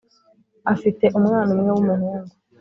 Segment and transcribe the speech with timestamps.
[0.73, 2.23] afite umwana umwe w’umuhungu.